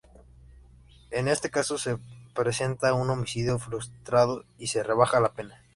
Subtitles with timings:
[1.11, 1.99] En este caso se
[2.33, 5.61] presenta un homicidio frustrado y se rebaja la pena.